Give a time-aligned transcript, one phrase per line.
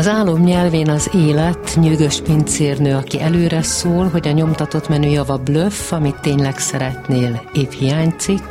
[0.00, 5.36] Az álom nyelvén az élet, nyűgös pincérnő, aki előre szól, hogy a nyomtatott menü java
[5.36, 8.42] blöff, amit tényleg szeretnél, épp hiányzik,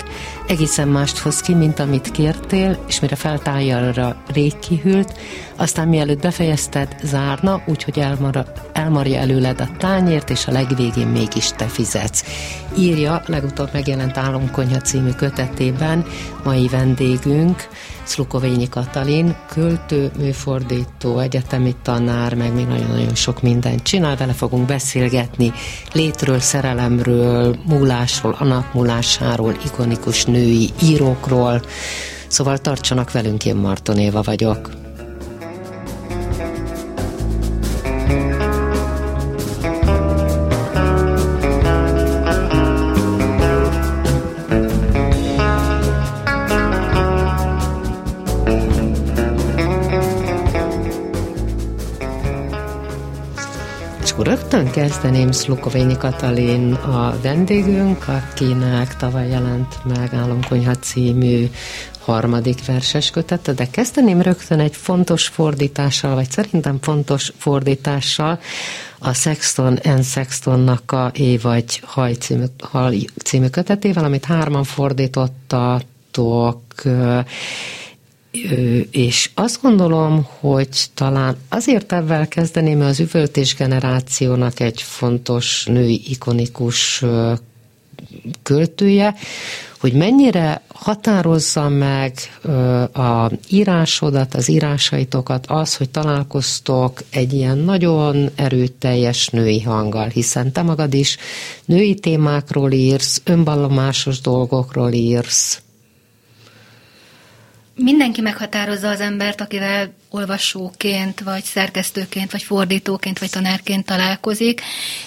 [0.48, 2.12] egészen mást hoz ki, mint amit
[2.50, 5.14] kértél, és mire feltálja arra rég kihűlt,
[5.56, 11.66] aztán mielőtt befejezted, zárna, úgyhogy elmar, elmarja előled a tányért, és a legvégén mégis te
[11.66, 12.24] fizetsz.
[12.78, 16.06] Írja legutóbb megjelent Álomkonyha című kötetében
[16.44, 17.68] mai vendégünk,
[18.04, 25.54] Szlukovényi Katalin, költő, műfordító, egyetemi tanár, meg még nagyon-nagyon sok mindent csinál, vele fogunk beszélgetni
[25.94, 31.62] létről, szerelemről, múlásról, a nap múlásáról, ikonikus női írókról,
[32.30, 34.89] szóval tartsanak velünk, én Marton vagyok.
[54.68, 61.50] Kezdeném Szlukovényi Katalin a vendégünk, akinek tavaly jelent meg Álomkonyha című
[62.00, 68.40] harmadik verses kötete, de kezdeném rögtön egy fontos fordítással, vagy szerintem fontos fordítással,
[69.00, 70.02] a Sexton N.
[70.02, 76.62] Sextonnak a É vagy Haj című, Haj című kötetével, amit hárman fordítottatok,
[78.92, 86.02] és azt gondolom, hogy talán azért ebben kezdeném, mert az üvöltés generációnak egy fontos női
[86.08, 87.04] ikonikus
[88.44, 89.16] költője,
[89.80, 92.14] hogy mennyire határozza meg
[92.94, 100.62] a írásodat, az írásaitokat az, hogy találkoztok egy ilyen nagyon erőteljes női hanggal, hiszen te
[100.62, 101.18] magad is
[101.66, 105.62] női témákról írsz, önvallomásos dolgokról írsz,
[107.84, 114.62] mindenki meghatározza az embert, akivel olvasóként, vagy szerkesztőként, vagy fordítóként, vagy tanárként találkozik.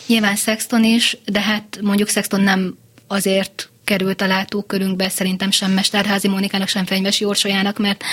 [0.07, 6.29] Nyilván Sexton is, de hát mondjuk Sexton nem azért került a látókörünkbe, szerintem sem Mesterházi
[6.29, 8.05] Mónikának, sem Fenyvesi Orsolyának, mert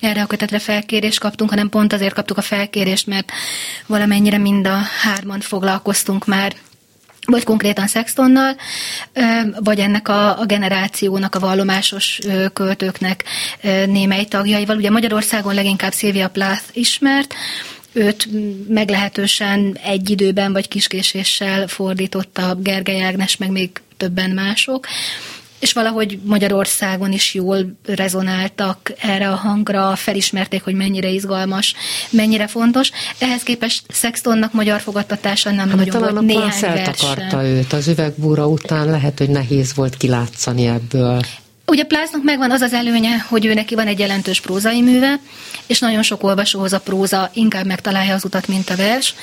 [0.00, 3.32] erre a kötetre felkérést kaptunk, hanem pont azért kaptuk a felkérést, mert
[3.86, 6.54] valamennyire mind a hárman foglalkoztunk már
[7.26, 8.56] vagy konkrétan Sextonnal,
[9.58, 12.20] vagy ennek a, a generációnak, a vallomásos
[12.52, 13.24] költőknek
[13.86, 14.76] némely tagjaival.
[14.76, 17.34] Ugye Magyarországon leginkább Szilvia Plath ismert,
[17.92, 18.28] őt
[18.68, 24.86] meglehetősen egy időben vagy kiskéséssel fordította Gergely Ágnes, meg még többen mások
[25.66, 31.74] és valahogy Magyarországon is jól rezonáltak erre a hangra, felismerték, hogy mennyire izgalmas,
[32.10, 32.90] mennyire fontos.
[33.18, 37.44] Ehhez képest Sextonnak magyar fogadtatása nem hát, nagyon volt néhány versen.
[37.44, 41.20] őt az üvegbúra után, lehet, hogy nehéz volt kilátszani ebből.
[41.68, 45.20] Ugye Plásznak megvan az az előnye, hogy ő neki van egy jelentős prózai műve,
[45.66, 49.14] és nagyon sok olvasóhoz a próza inkább megtalálja az utat, mint a vers.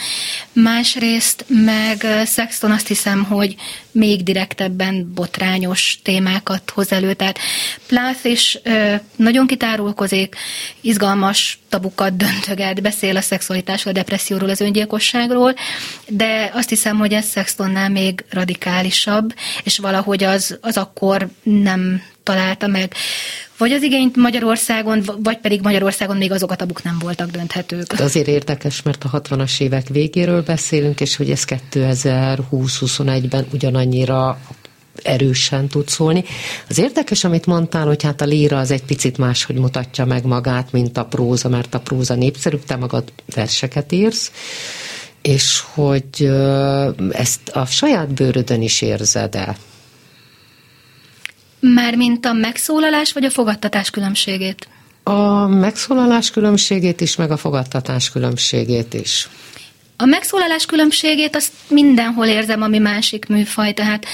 [0.53, 3.55] Másrészt meg Sexton azt hiszem, hogy
[3.91, 7.13] még direktebben botrányos témákat hoz elő.
[7.13, 7.39] Tehát
[7.87, 10.35] Plász is ö, nagyon kitárulkozik,
[10.81, 15.53] izgalmas tabukat döntöget, beszél a szexualitásról, a depresszióról, az öngyilkosságról,
[16.07, 19.33] de azt hiszem, hogy ez Sextonnál még radikálisabb,
[19.63, 22.94] és valahogy az, az akkor nem találta meg
[23.57, 27.91] vagy az igényt Magyarországon, vagy pedig Magyarországon még azok a tabuk nem voltak dönthetők.
[27.91, 34.39] Hát azért érdekes, mert a 60-as évek végéről beszélünk, és hogy ez 2020-21-ben ugyanannyira
[35.03, 36.23] erősen tud szólni.
[36.69, 40.72] Az érdekes, amit mondtál, hogy hát a líra az egy picit máshogy mutatja meg magát,
[40.72, 43.03] mint a próza, mert a próza népszerű, te magad
[43.36, 44.31] verseket írsz,
[45.21, 46.31] és hogy
[47.12, 49.57] ezt a saját bőrödön is érzed el.
[51.71, 54.68] Már mint a megszólalás vagy a fogadtatás különbségét?
[55.04, 59.30] A megszólalás különbségét is, meg a fogadtatás különbségét is.
[59.98, 64.06] A megszólalás különbségét azt mindenhol érzem, ami másik műfaj, tehát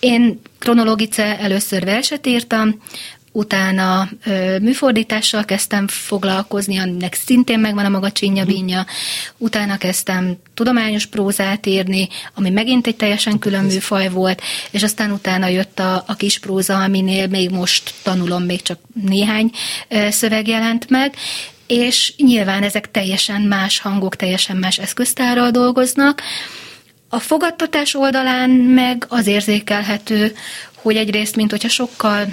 [0.00, 2.82] én kronológice először verset írtam,
[3.32, 8.44] utána ö, műfordítással kezdtem foglalkozni, aminek szintén megvan a maga csinya
[9.36, 15.46] utána kezdtem tudományos prózát írni, ami megint egy teljesen külön műfaj volt, és aztán utána
[15.46, 19.50] jött a, a kis próza, aminél még most tanulom, még csak néhány
[19.88, 21.14] ö, szöveg jelent meg,
[21.66, 26.22] és nyilván ezek teljesen más hangok, teljesen más eszköztárral dolgoznak.
[27.08, 30.34] A fogadtatás oldalán meg az érzékelhető,
[30.74, 32.26] hogy egyrészt, mint hogyha sokkal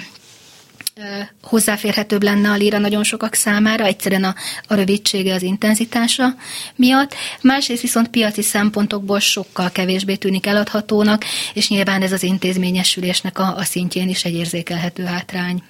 [1.42, 4.36] hozzáférhetőbb lenne a líra nagyon sokak számára, egyszerűen a,
[4.68, 6.36] a rövidsége, az intenzitása
[6.76, 7.16] miatt.
[7.42, 11.24] Másrészt viszont piaci szempontokból sokkal kevésbé tűnik eladhatónak,
[11.54, 15.64] és nyilván ez az intézményesülésnek a, a szintjén is egy érzékelhető hátrány.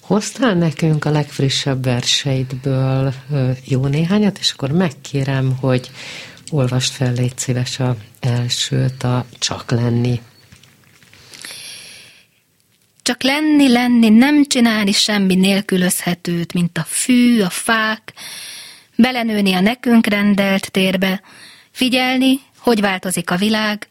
[0.00, 3.14] Hoztál nekünk a legfrissebb verseidből
[3.64, 5.90] jó néhányat, és akkor megkérem, hogy
[6.50, 10.20] olvast fel, légy szíves a elsőt, a Csak lenni
[13.02, 18.12] csak lenni, lenni, nem csinálni semmi nélkülözhetőt, mint a fű, a fák,
[18.96, 21.22] belenőni a nekünk rendelt térbe,
[21.70, 23.88] figyelni, hogy változik a világ,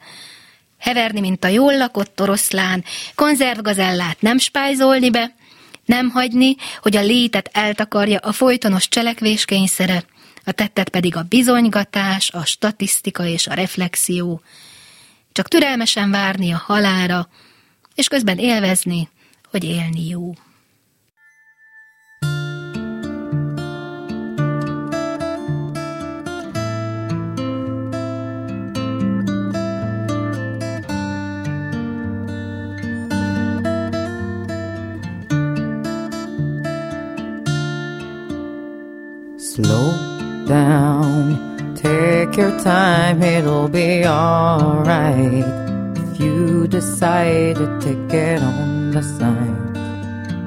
[0.78, 2.84] heverni, mint a jól lakott oroszlán,
[3.16, 5.36] konzervgazellát nem spájzolni be,
[5.86, 10.04] nem hagyni, hogy a létet eltakarja a folytonos cselekvéskényszere,
[10.44, 14.42] a tettet pedig a bizonygatás, a statisztika és a reflexió.
[15.32, 17.30] Csak türelmesen várni a halára,
[18.00, 19.10] és közben élvezni,
[19.50, 20.34] hogy élni jó.
[39.38, 39.92] Slow
[40.46, 45.59] down, take your time, it'll be alright.
[46.20, 49.56] You decided to get on the sign.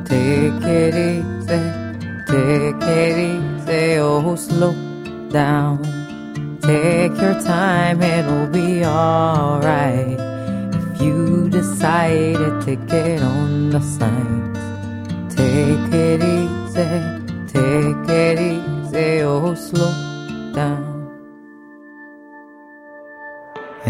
[0.04, 1.62] Take it easy,
[2.28, 4.74] take it easy, oh, slow
[5.30, 5.78] down.
[6.60, 10.18] Take your time, it'll be alright.
[10.74, 14.58] If you decided to get on the signs,
[15.34, 16.90] take it easy,
[17.48, 19.92] take it easy, oh, slow
[20.52, 20.91] down.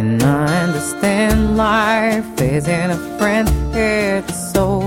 [0.03, 4.81] And I understand life isn't a friend, it's so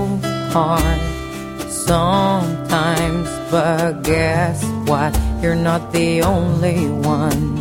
[0.52, 1.00] hard
[1.70, 3.26] sometimes.
[3.50, 5.18] But guess what?
[5.40, 7.54] You're not the only one.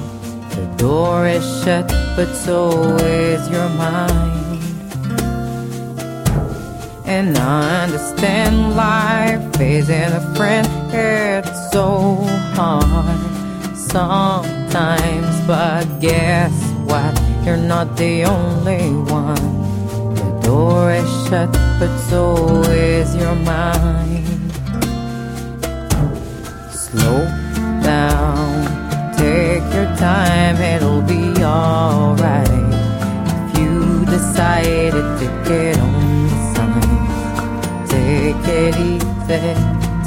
[0.50, 1.88] The door is shut,
[2.18, 4.62] but so is your mind.
[7.06, 12.18] And I understand life isn't a friend, it's so
[12.58, 15.48] hard sometimes.
[15.48, 16.52] But guess
[16.84, 17.25] what?
[17.46, 20.16] You're not the only one.
[20.16, 24.26] The door is shut, but so is your mind.
[26.72, 27.20] Slow
[27.84, 28.66] down,
[29.16, 32.50] take your time, it'll be alright.
[33.30, 39.54] If you decided to get on the sign, take it easy,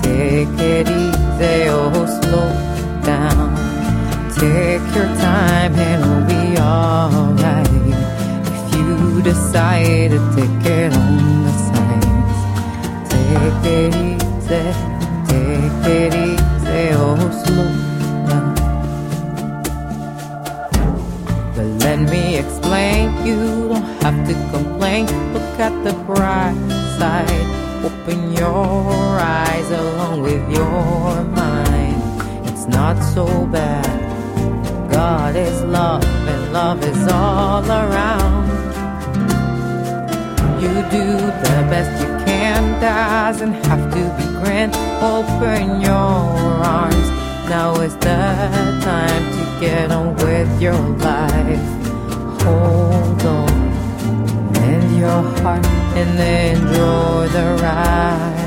[0.02, 2.50] take it easy, oh, slow
[3.04, 3.57] down.
[4.38, 7.66] Take your time, and it'll be alright.
[8.46, 12.38] If you decide to take it on the signs,
[13.10, 14.62] take it easy,
[15.26, 17.70] take it easy, oh, slow
[18.28, 18.54] down.
[21.56, 25.06] But let me explain, you don't have to complain.
[25.32, 26.54] Look at the bright
[26.96, 27.46] side,
[27.84, 32.00] open your eyes along with your mind.
[32.46, 34.07] It's not so bad
[34.98, 38.48] God is love and love is all around.
[40.60, 41.06] You do
[41.44, 44.74] the best you can, doesn't have to be grand.
[45.00, 46.18] Open your
[46.74, 47.08] arms,
[47.48, 48.18] now is the
[48.82, 51.66] time to get on with your life.
[52.42, 53.52] Hold on,
[54.66, 55.64] and your heart,
[55.94, 58.37] and enjoy the ride.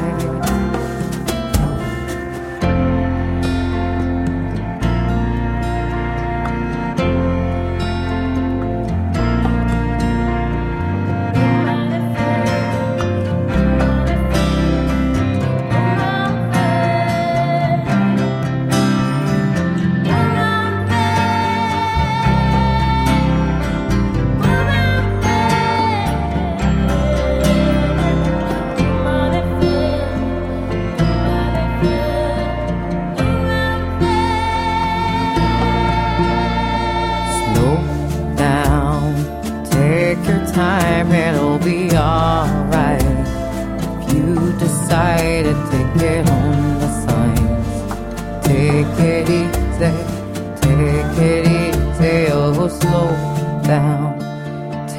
[53.72, 54.20] down.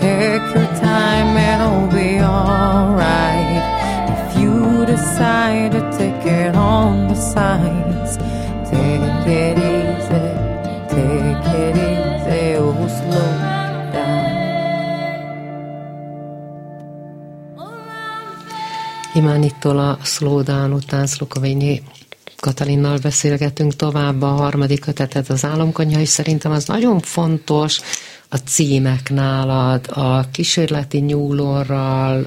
[0.00, 3.62] Take your time, it'll be alright.
[4.14, 4.54] If you
[4.94, 8.12] decide to take it on the sides,
[8.70, 10.26] take it easy,
[10.94, 13.32] take it easy, oh, slow
[13.92, 14.30] down.
[19.14, 21.82] Imánittól a Slow Down után Szlokovényi
[22.40, 27.80] Katalinnal beszélgetünk tovább a harmadik kötetet az államkonyha, és szerintem az nagyon fontos,
[28.32, 29.86] a címek nálad.
[29.90, 32.26] A kísérleti nyúlorral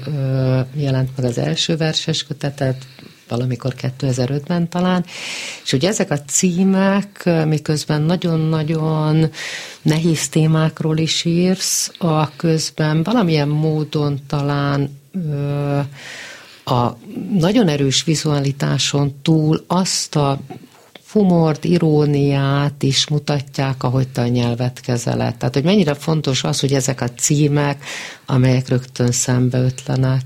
[0.74, 2.86] jelent meg az első verses kötetet,
[3.28, 5.04] valamikor 2005-ben talán,
[5.64, 9.30] és ugye ezek a címek, miközben nagyon-nagyon
[9.82, 14.98] nehéz témákról is írsz, a közben valamilyen módon talán
[15.30, 15.78] ö,
[16.64, 16.96] a
[17.30, 20.40] nagyon erős vizualitáson túl azt a
[21.12, 25.36] humort, iróniát is mutatják, ahogy te a nyelvet kezeled.
[25.36, 27.84] Tehát, hogy mennyire fontos az, hogy ezek a címek,
[28.26, 30.24] amelyek rögtön szembeötlenek.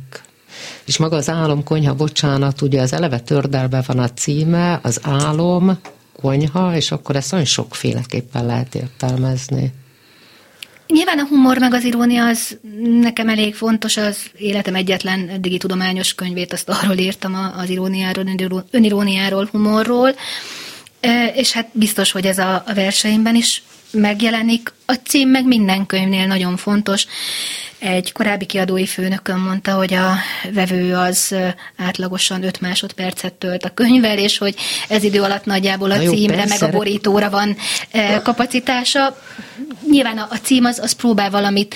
[0.84, 5.78] És maga az álom konyha, bocsánat, ugye az eleve tördelve van a címe, az álom
[6.20, 9.72] konyha, és akkor ezt nagyon sokféleképpen lehet értelmezni.
[10.86, 12.58] Nyilván a humor meg az irónia az
[13.00, 18.24] nekem elég fontos, az életem egyetlen eddigi tudományos könyvét, azt arról írtam az iróniáról,
[18.70, 20.14] öniróniáról, humorról,
[21.34, 24.72] és hát biztos, hogy ez a verseimben is megjelenik.
[24.86, 27.06] A cím meg minden könyvnél nagyon fontos.
[27.78, 30.14] Egy korábbi kiadói főnökön mondta, hogy a
[30.52, 31.34] vevő az
[31.76, 34.54] átlagosan 5 másodpercet tölt a könyvvel, és hogy
[34.88, 36.56] ez idő alatt nagyjából a Na jó, címre, persze.
[36.60, 37.56] meg a borítóra van
[38.22, 39.22] kapacitása.
[39.90, 41.74] Nyilván a, a cím az, az próbál valamit,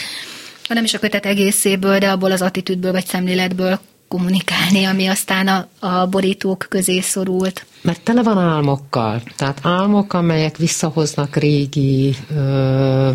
[0.69, 3.81] ha nem is a kötet egészéből, de abból az attitűdből vagy szemléletből
[4.15, 7.67] kommunikálni, ami aztán a, a borítók közé szorult.
[7.83, 9.23] Mert tele van álmokkal.
[9.37, 13.11] Tehát álmok, amelyek visszahoznak régi ö,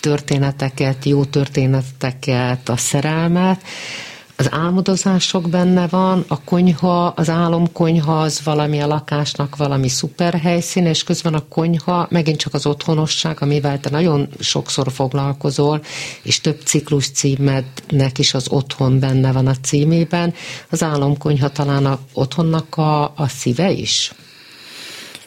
[0.00, 3.62] történeteket, jó történeteket, a szerelmet,
[4.42, 10.86] az álmodozások benne van, a konyha, az álomkonyha az valami a lakásnak valami szuper helyszín,
[10.86, 15.82] és közben a konyha megint csak az otthonosság, amivel te nagyon sokszor foglalkozol,
[16.22, 20.34] és több ciklus címednek is az otthon benne van a címében.
[20.70, 24.12] Az álomkonyha talán a otthonnak a, a szíve is?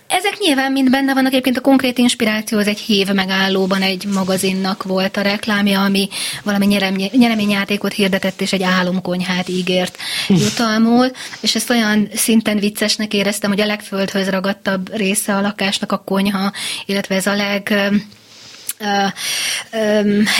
[0.07, 4.83] Ezek nyilván mind benne vannak, egyébként a konkrét inspiráció az egy hív megállóban egy magazinnak
[4.83, 6.09] volt a reklámja, ami
[6.43, 6.65] valami
[7.11, 9.97] nyereményjátékot hirdetett, és egy álomkonyhát ígért
[10.27, 16.03] jutalmul, és ezt olyan szinten viccesnek éreztem, hogy a legföldhöz ragadtabb része a lakásnak a
[16.05, 16.51] konyha,
[16.85, 17.91] illetve ez a leg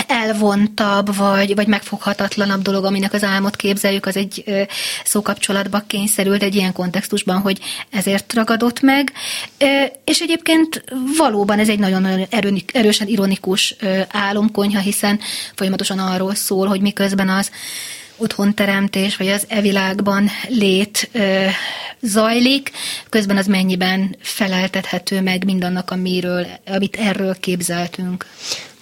[0.06, 4.66] elvontabb, vagy, vagy megfoghatatlanabb dolog, aminek az álmot képzeljük, az egy
[5.04, 9.12] szókapcsolatba kényszerült egy ilyen kontextusban, hogy ezért ragadott meg.
[10.04, 10.84] És egyébként
[11.16, 12.26] valóban ez egy nagyon
[12.72, 13.76] erősen ironikus
[14.10, 15.20] álomkonyha, hiszen
[15.54, 17.50] folyamatosan arról szól, hogy miközben az
[18.16, 21.46] otthonteremtés, vagy az e világban lét ö,
[22.00, 22.70] zajlik,
[23.08, 28.26] közben az mennyiben feleltethető meg mindannak, amiről, amit erről képzeltünk.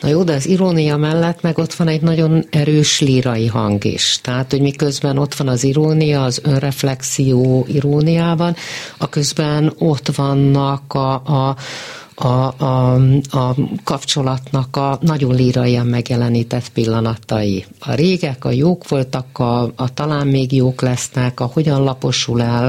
[0.01, 4.19] Na jó, de az irónia mellett meg ott van egy nagyon erős lírai hang is.
[4.23, 8.57] Tehát, hogy miközben ott van az irónia, az önreflexió iróniában,
[8.99, 11.57] a közben ott vannak a, a
[12.15, 12.95] a, a,
[13.31, 13.55] a
[13.85, 17.67] kapcsolatnak a nagyon líraian megjelenített pillanatai.
[17.79, 22.65] A régek, a jók voltak, a, a talán még jók lesznek, a hogyan laposul el.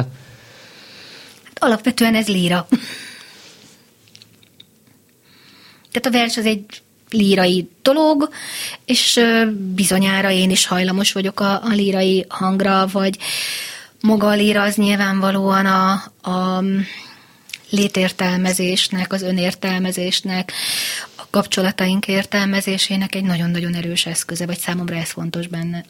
[1.43, 2.67] Hát alapvetően ez líra.
[5.91, 6.65] Tehát a vers az egy
[7.09, 8.29] lírai dolog,
[8.85, 9.19] és
[9.75, 13.17] bizonyára én is hajlamos vagyok a, a lírai hangra, vagy
[14.01, 15.91] maga a líra az nyilvánvalóan a,
[16.31, 16.63] a
[17.69, 20.51] létértelmezésnek, az önértelmezésnek,
[21.15, 25.86] a kapcsolataink értelmezésének egy nagyon-nagyon erős eszköze, vagy számomra ez fontos benne.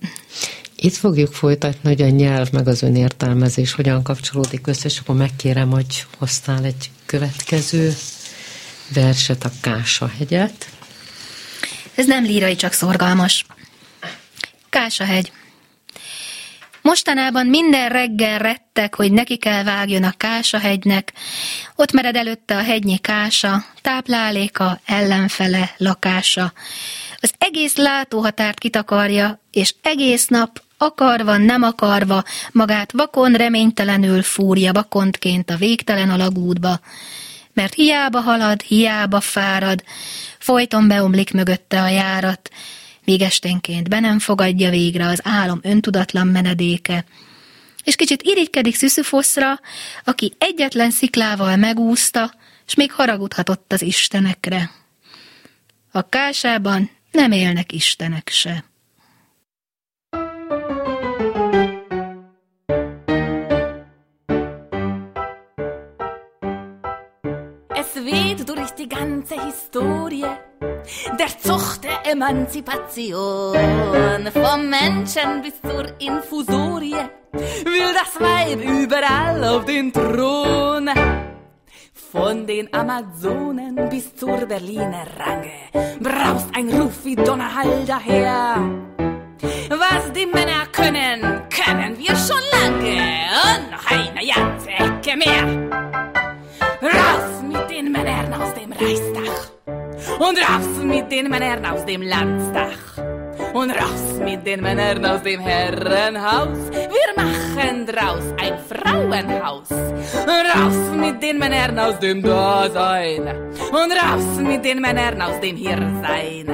[0.76, 5.70] Itt fogjuk folytatni, hogy a nyelv meg az önértelmezés hogyan kapcsolódik össze, és akkor megkérem,
[5.70, 7.96] hogy hoztál egy következő
[8.94, 10.70] verset, a Kása hegyet.
[11.96, 13.46] Ez nem lírai, csak szorgalmas.
[14.70, 15.32] Kása hegy.
[16.86, 21.14] Mostanában minden reggel rettek, hogy neki kell vágjon a Kása-hegynek.
[21.76, 26.54] Ott mered előtte a hegynyi Kása, tápláléka, ellenfele, lakása.
[27.20, 35.50] Az egész látóhatárt kitakarja, és egész nap akarva, nem akarva, magát vakon reménytelenül fúrja vakontként
[35.50, 36.80] a végtelen alagútba.
[37.54, 39.84] Mert hiába halad, hiába fárad,
[40.40, 42.50] folyton beomlik mögötte a járat,
[43.06, 47.06] míg esténként be nem fogadja végre az álom öntudatlan menedéke,
[47.84, 49.60] és kicsit irigykedik Szüszüfoszra,
[50.04, 52.34] aki egyetlen sziklával megúszta,
[52.66, 54.72] és még haragudhatott az istenekre.
[55.92, 58.66] A kásában nem élnek istenek se.
[67.70, 70.55] Es weht durch die ganze Historie
[71.18, 73.58] der Zucht der Emanzipation.
[74.34, 76.96] Vom Menschen bis zur Infusorie
[77.32, 80.90] will das Weib überall auf den Thron.
[82.12, 88.58] Von den Amazonen bis zur Berliner Range braust ein Ruf wie Donnerhall daher.
[89.70, 93.02] Was die Männer können, können wir schon lange
[93.46, 95.46] und noch eine ganze Ecke mehr.
[96.82, 99.55] Raus mit den Männern aus dem Reichsdach
[100.20, 103.04] und raus mit den Männern aus dem Landsdach
[103.54, 106.58] und raus mit den Männern aus dem Herrenhaus.
[106.72, 109.70] Wir machen draus ein Frauenhaus.
[109.72, 113.28] Raus mit den Männern aus dem Dasein
[113.72, 116.48] und raus mit den Männern aus dem Hiersein.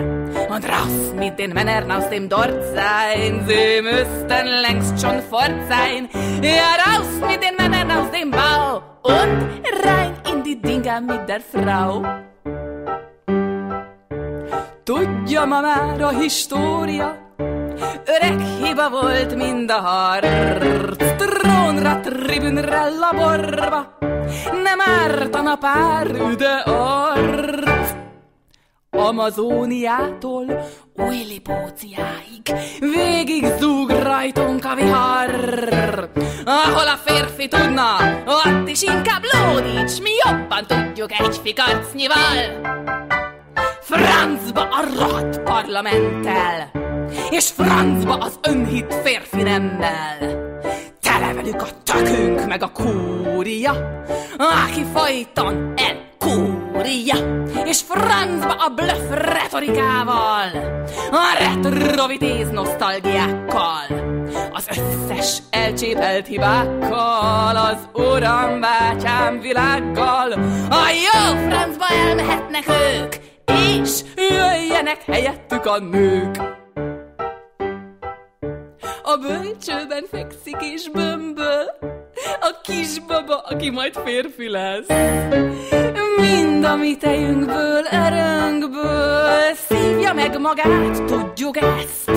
[0.50, 6.10] Und raus mit den Männern aus dem Dortsein, sie müssten längst schon fort sein.
[6.42, 11.42] Ja, raus mit den Männern aus dem Bau und rein in die Dinger mit der
[11.42, 12.04] Frau.
[14.84, 17.34] Tudja ma már a história,
[18.06, 21.16] öreg hiba volt mind a harc.
[21.18, 23.98] Trónra, tribünre, laborba,
[24.64, 28.00] nem ártana pár üde arc.
[28.90, 30.46] Amazóniától
[30.96, 35.30] Új-Lipóciáig Végig zúg rajtunk a vihar
[36.46, 43.21] Ahol a férfi tudna, ott is inkább lódíts Mi jobban tudjuk egy fikarcnyival
[43.92, 46.72] Francba a rohadt parlamenttel
[47.30, 50.18] És francba az önhit férfi nemmel.
[51.02, 54.04] Tele velük a tökünk meg a kúria
[54.38, 57.16] Aki folyton elkúria
[57.66, 60.50] És francba a bluff retorikával
[61.12, 63.86] A retrovitéz nosztalgiákkal
[64.54, 70.32] Az összes elcsépelt hibákkal Az uram bátyám világgal.
[70.70, 76.38] A jó francba elmehetnek ők és jöjjenek helyettük a nők.
[79.04, 81.66] A bölcsőben fekszik és bömböl,
[82.42, 84.88] a kisbaba, aki majd férfi lesz.
[86.18, 92.10] Mind a mi tejünkből, erőnkből szívja meg magát, tudjuk ezt.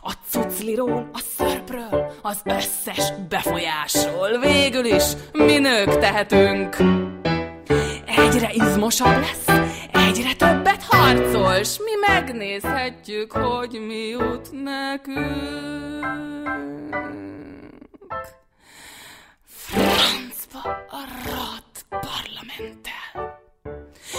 [0.00, 6.76] A cucliról, a szörpről, az összes befolyásról végül is mi nők tehetünk.
[8.06, 9.58] Egyre izmosabb lesz,
[10.06, 16.04] egyre többet harcol, s mi megnézhetjük, hogy mi jut nekünk.
[19.44, 23.40] Francba a rat parlamenttel,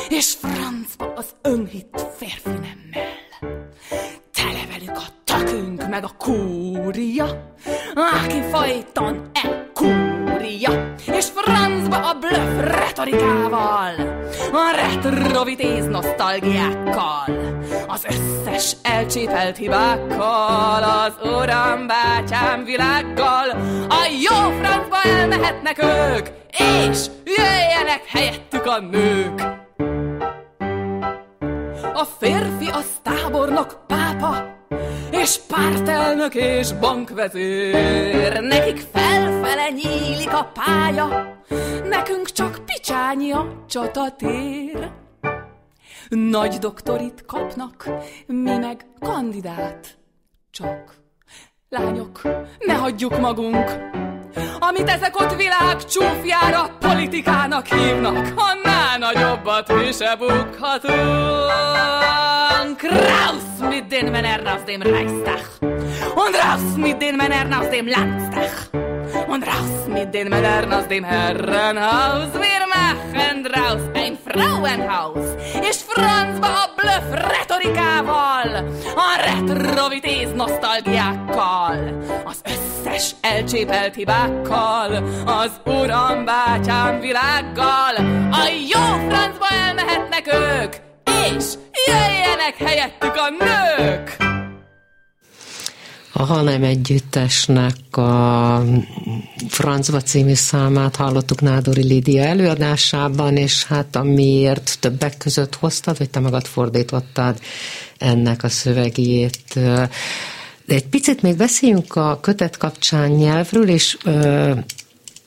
[0.10, 3.27] és francba az önhit férfi nemmel.
[4.34, 7.54] Tele velük a takünk meg a kúria,
[7.93, 13.93] aki folyton elkúria, és francba a bluff retorikával,
[14.52, 17.56] a retrovitéz nosztalgiákkal,
[17.88, 23.50] az összes elcsépelt hibákkal, az uram bátyám világgal,
[23.89, 26.28] a jó francba elmehetnek ők,
[26.89, 29.57] és jöjjenek helyettük a nők.
[31.98, 34.56] A férfi az tábornok pápa,
[35.12, 38.42] és pártelnök és bankvezér.
[38.42, 41.38] Nekik felfele nyílik a pálya,
[41.90, 44.92] nekünk csak picsányi a csatatér.
[46.10, 47.90] Nagy doktorit kapnak,
[48.28, 49.98] mi meg kandidát.
[50.52, 50.96] Csak
[51.70, 52.22] lányok,
[52.60, 53.80] ne hagyjuk magunk,
[54.60, 60.95] amit ezek ott világ csúfjára politikának hívnak, annál nagyobbat mi se bukhatunk.
[62.82, 65.41] Raus mit den Männern aus dem Reichstag.
[66.15, 68.69] Und raus mit den Männern aus dem Landstag
[69.28, 72.34] und raus mit den Männern aus dem Herrenhaus.
[72.34, 75.26] Wir machen draus ein Frauenhaus.
[75.70, 78.65] És francba a bluff retorikával,
[78.96, 87.96] a retrovitéz nosztalgiákkal, az összes elcsépelt hibákkal, az uram bátyám világgal,
[88.32, 91.46] a jó francba elmehetnek ők, és
[91.86, 94.37] jöjjenek helyettük a nők!
[96.19, 98.63] A Hanem Együttesnek a
[99.47, 106.19] Francba című számát hallottuk Nádori Lídia előadásában, és hát amiért többek között hoztad, vagy te
[106.19, 107.39] magad fordítottad
[107.97, 109.53] ennek a szövegét.
[109.53, 109.89] De
[110.67, 114.51] egy picit még beszéljünk a kötet kapcsán nyelvről, és ö,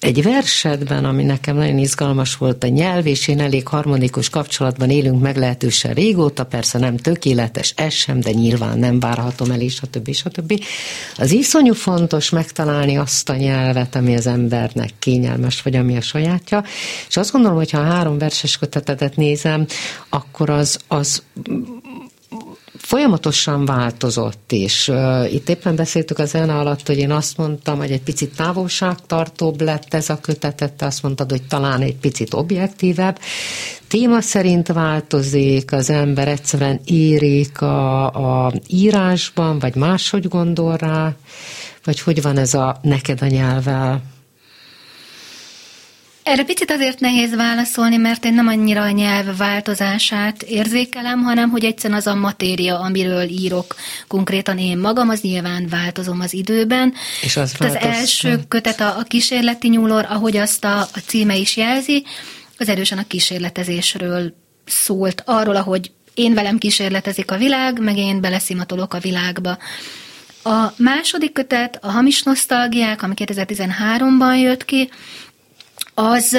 [0.01, 5.21] egy versetben, ami nekem nagyon izgalmas volt, a nyelv, és én elég harmonikus kapcsolatban élünk
[5.21, 10.61] meglehetősen régóta, persze nem tökéletes, ez sem, de nyilván nem várhatom el, és a többi.
[11.17, 16.65] Az iszonyú fontos megtalálni azt a nyelvet, ami az embernek kényelmes, vagy ami a sajátja,
[17.09, 19.67] és azt gondolom, hogy ha a három verses kötetetet nézem,
[20.09, 21.23] akkor az, az
[22.81, 27.91] folyamatosan változott, és uh, itt éppen beszéltük az zene alatt, hogy én azt mondtam, hogy
[27.91, 33.19] egy picit távolságtartóbb lett ez a kötetet, te azt mondtad, hogy talán egy picit objektívebb.
[33.89, 41.15] Téma szerint változik, az ember egyszerűen érik a, a írásban, vagy máshogy gondol rá,
[41.85, 44.03] vagy hogy van ez a neked a nyelvvel?
[46.31, 51.65] Erre picit azért nehéz válaszolni, mert én nem annyira a nyelv változását érzékelem, hanem hogy
[51.65, 53.75] egyszerűen az a matéria, amiről írok
[54.09, 56.95] konkrétan én magam, az nyilván változom az időben.
[57.23, 61.57] És az, az első kötet a, a kísérleti nyúlor, ahogy azt a, a címe is
[61.57, 62.05] jelzi,
[62.59, 68.95] az erősen a kísérletezésről szólt, arról, ahogy én velem kísérletezik a világ, meg én beleszimatolok
[68.95, 69.59] a világba.
[70.43, 74.91] A második kötet, a Hamis Nosztalgiák, ami 2013-ban jött ki,
[76.01, 76.37] az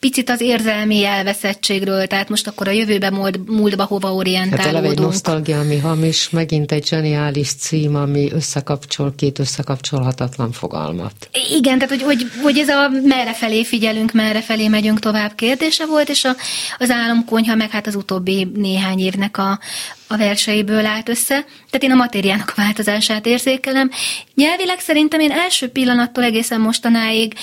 [0.00, 4.64] picit az érzelmi elveszettségről, tehát most akkor a jövőbe múlt, múltba hova orientálódunk.
[4.64, 11.28] Hát eleve egy nosztalgia, ami hamis, megint egy zseniális cím, ami összekapcsol két összekapcsolhatatlan fogalmat.
[11.50, 15.86] Igen, tehát hogy, hogy, hogy ez a merre felé figyelünk, merre felé megyünk tovább kérdése
[15.86, 16.36] volt, és a,
[16.78, 19.58] az államkonyha meg hát az utóbbi néhány évnek a,
[20.06, 23.90] a verseiből állt össze, tehát én a matériának a változását érzékelem.
[24.34, 27.34] Nyelvileg szerintem én első pillanattól egészen mostanáig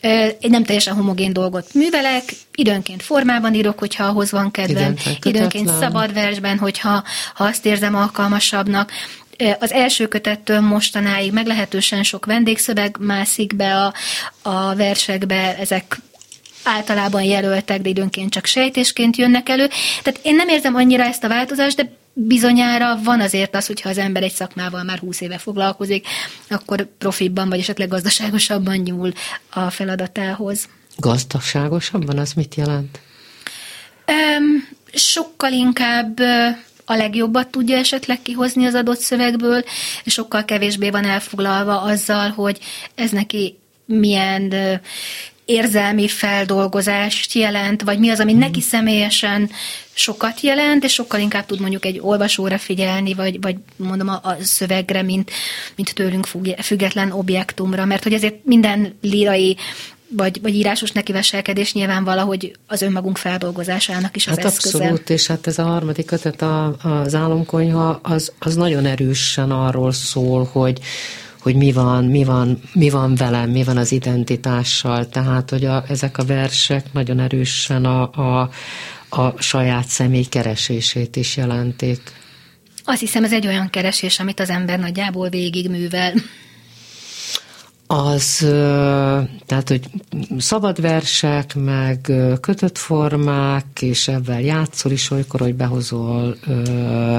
[0.00, 2.22] egy nem teljesen homogén dolgot művelek,
[2.54, 8.92] időnként formában írok, hogyha ahhoz van kedvem, időnként szabad versben, hogyha ha azt érzem alkalmasabbnak.
[9.58, 13.94] Az első kötettől mostanáig meglehetősen sok vendégszöveg mászik be a,
[14.42, 16.00] a versekbe, ezek
[16.62, 19.68] általában jelöltek, de időnként csak sejtésként jönnek elő.
[20.02, 23.98] Tehát én nem érzem annyira ezt a változást, de bizonyára van azért az, hogyha az
[23.98, 26.06] ember egy szakmával már húsz éve foglalkozik,
[26.48, 29.12] akkor profibban vagy esetleg gazdaságosabban nyúl
[29.50, 30.68] a feladatához.
[30.96, 33.00] Gazdaságosabban az mit jelent?
[34.06, 36.18] Um, sokkal inkább
[36.84, 39.64] a legjobbat tudja esetleg kihozni az adott szövegből,
[40.04, 42.58] és sokkal kevésbé van elfoglalva azzal, hogy
[42.94, 44.52] ez neki milyen
[45.48, 48.38] érzelmi feldolgozást jelent, vagy mi az, ami mm.
[48.38, 49.50] neki személyesen
[49.92, 54.36] sokat jelent, és sokkal inkább tud mondjuk egy olvasóra figyelni, vagy, vagy mondom a, a
[54.40, 55.30] szövegre, mint,
[55.76, 56.28] mint tőlünk
[56.62, 59.56] független objektumra, mert hogy ezért minden lírai
[60.16, 64.78] vagy, vagy írásos nekiveselkedés nyilván valahogy az önmagunk feldolgozásának is az hát eszköze.
[64.78, 69.92] Abszolút, és hát ez a harmadik kötet, a, az álomkonyha, az, az nagyon erősen arról
[69.92, 70.80] szól, hogy,
[71.48, 75.08] hogy mi van, mi van, mi van velem, mi van az identitással.
[75.08, 78.50] Tehát, hogy a, ezek a versek nagyon erősen a, a,
[79.08, 82.00] a saját személy keresését is jelentik.
[82.84, 86.12] Azt hiszem, ez egy olyan keresés, amit az ember nagyjából végigművel
[87.90, 88.36] az,
[89.46, 89.90] tehát, hogy
[90.38, 97.18] szabad versek, meg kötött formák, és ebben játszol is olykor, hogy behozol ö,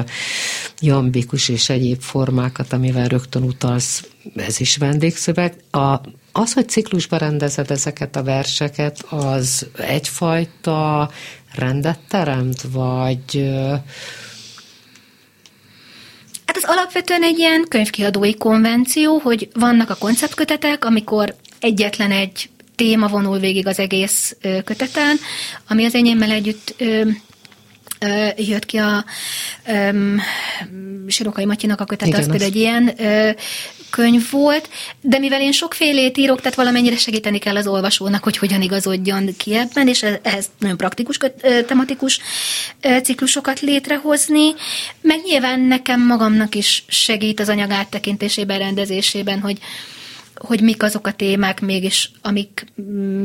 [0.80, 5.56] jambikus és egyéb formákat, amivel rögtön utalsz, ez is vendégszöveg.
[5.72, 6.02] A,
[6.32, 11.10] az, hogy ciklusba rendezed ezeket a verseket, az egyfajta
[11.56, 13.50] rendet teremt, vagy
[16.50, 23.08] Hát az alapvetően egy ilyen könyvkiadói konvenció, hogy vannak a konceptkötetek, amikor egyetlen egy téma
[23.08, 25.18] vonul végig az egész köteten,
[25.68, 26.84] ami az enyémmel együtt
[28.36, 29.06] jött ki a
[29.68, 30.22] um,
[31.08, 33.32] Sirokai Matyinak a kötet, Igen, az például egy ilyen uh,
[33.90, 34.70] könyv volt,
[35.02, 39.56] de mivel én sokfélét írok, tehát valamennyire segíteni kell az olvasónak, hogy hogyan igazodjon ki
[39.56, 41.18] ebben, és ehhez nagyon praktikus,
[41.68, 42.20] tematikus
[43.04, 44.54] ciklusokat létrehozni,
[45.02, 49.58] meg nyilván nekem magamnak is segít az anyag áttekintésében, rendezésében, hogy
[50.40, 52.66] hogy mik azok a témák mégis, amik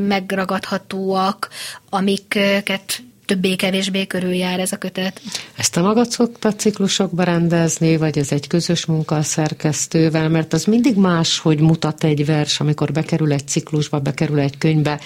[0.08, 1.48] megragadhatóak,
[1.90, 5.20] amiket többé-kevésbé körüljár ez a kötet.
[5.56, 10.64] Ezt te magad szoktad ciklusokba rendezni, vagy ez egy közös munka a szerkesztővel, mert az
[10.64, 15.00] mindig más, hogy mutat egy vers, amikor bekerül egy ciklusba, bekerül egy könyvbe,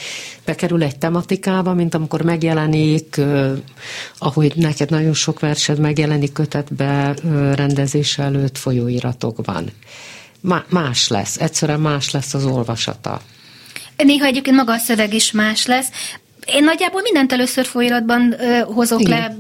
[0.44, 3.20] bekerül egy tematikába, mint amikor megjelenik,
[4.18, 7.14] ahogy neked nagyon sok versed megjelenik kötetbe
[7.54, 9.70] rendezés előtt folyóiratokban.
[10.68, 13.20] Más lesz, egyszerűen más lesz az olvasata.
[13.96, 15.88] Néha egyébként maga a szöveg is más lesz.
[16.52, 19.18] Én nagyjából mindent először folyiratban ö, hozok Igen.
[19.18, 19.36] le,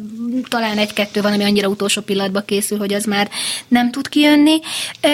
[0.48, 3.30] talán egy-kettő van, ami annyira utolsó pillanatban készül, hogy az már
[3.68, 4.60] nem tud kijönni.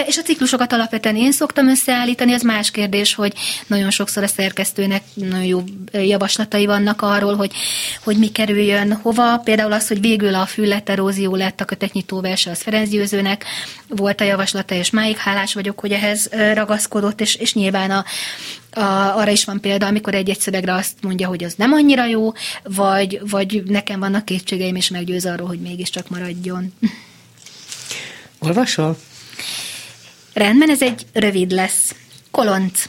[0.06, 3.32] És a ciklusokat alapvetően én szoktam összeállítani, az más kérdés, hogy
[3.66, 7.52] nagyon sokszor a szerkesztőnek nagyon jó javaslatai vannak arról, hogy,
[8.04, 9.38] hogy mi kerüljön hova.
[9.38, 13.44] Például az, hogy végül a fülleterózió lett a kötetnyitó verse, az Ferenc Győzőnek
[13.88, 18.04] volt a javaslata, és máig hálás vagyok, hogy ehhez ragaszkodott, és, és nyilván a,
[18.70, 22.32] a, arra is van példa, amikor egy-egy szövegre azt mondja, hogy az nem annyira jó,
[22.62, 26.72] vagy, vagy nekem vannak kétségeim, és meggyőz arról, hogy mégiscsak maradjon.
[28.38, 28.98] Olvasol?
[30.32, 31.94] Rendben, ez egy rövid lesz.
[32.30, 32.88] Kolonc.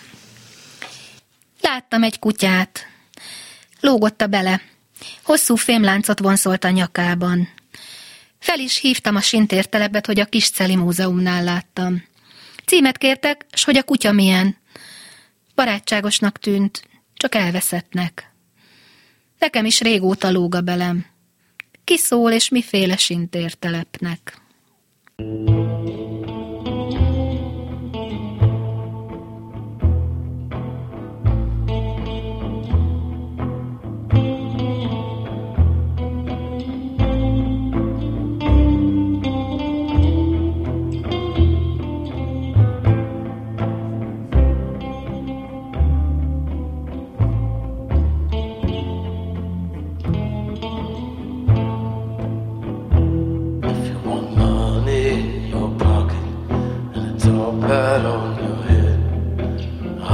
[1.62, 2.88] Láttam egy kutyát.
[3.80, 4.62] Lógotta bele.
[5.24, 7.50] Hosszú fémláncot vonszolt a nyakában.
[8.40, 12.04] Fel is hívtam a sintértelepet, hogy a kis Celi múzeumnál láttam.
[12.66, 14.58] Címet kértek, s hogy a kutya milyen.
[15.56, 18.32] Barátságosnak tűnt, csak elveszettnek.
[19.40, 21.14] Nekem is régóta lóga belem.
[21.86, 24.44] Ki szól és miféle sintértelepnek.
[25.18, 26.05] thank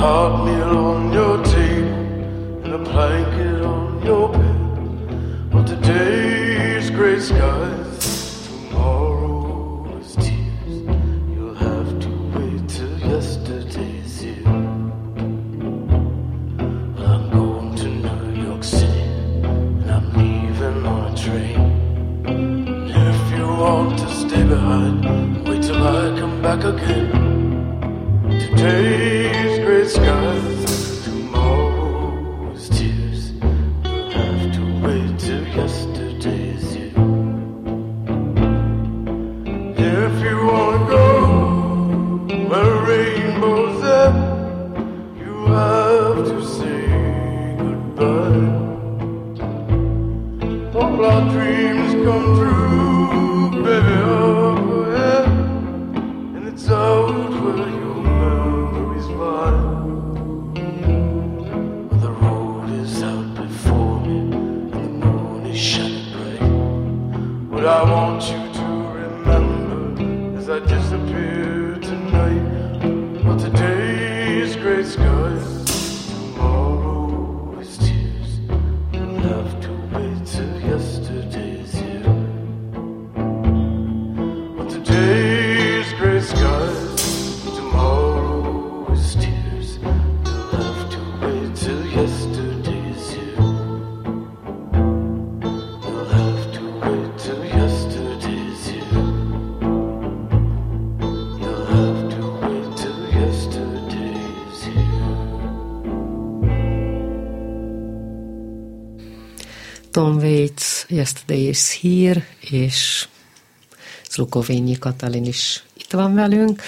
[0.02, 0.51] you
[110.52, 113.08] Waits, Yesterday is Here, és
[114.10, 116.62] Zlukovényi Katalin is itt van velünk.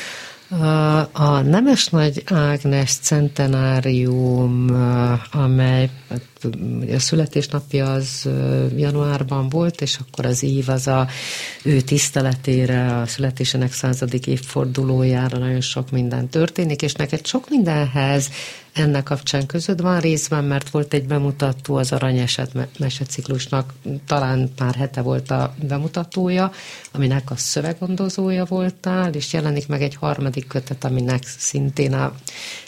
[1.12, 4.70] A Nemes Nagy Ágnes centenárium,
[5.32, 5.90] amely
[6.44, 8.30] hát, a születésnapja az
[8.76, 11.08] januárban volt, és akkor az év az a
[11.64, 18.30] ő tiszteletére, a születésének századik évfordulójára nagyon sok minden történik, és neked sok mindenhez
[18.74, 23.74] ennek kapcsán között van részben, mert volt egy bemutató az Aranyeset meseciklusnak,
[24.06, 26.52] talán pár hete volt a bemutatója,
[26.92, 32.14] aminek a szöveggondozója voltál, és jelenik meg egy harmadik kötet, aminek szintén a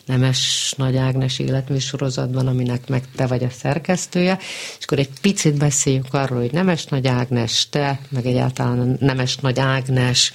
[0.05, 4.37] Nemes Nagy Ágnes életműsorozatban, aminek meg te vagy a szerkesztője,
[4.79, 9.59] és akkor egy picit beszéljünk arról, hogy Nemes Nagy Ágnes, te, meg egyáltalán Nemes Nagy
[9.59, 10.31] Ágnes